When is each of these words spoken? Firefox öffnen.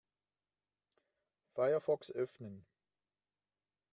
Firefox 1.55 2.09
öffnen. 2.09 2.65